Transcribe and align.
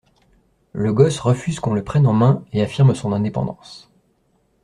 Le 0.73 0.91
gosse 0.93 1.19
refuse 1.19 1.59
qu’on 1.59 1.75
le 1.75 1.83
prenne 1.83 2.07
en 2.07 2.13
main 2.13 2.43
et 2.53 2.63
affirme 2.63 2.95
son 2.95 3.13
indépendance. 3.13 3.91